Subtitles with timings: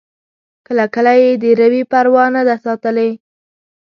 [0.67, 3.09] کله کله یې د روي پروا نه ده ساتلې.